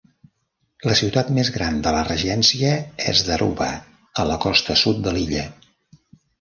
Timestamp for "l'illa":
5.21-5.49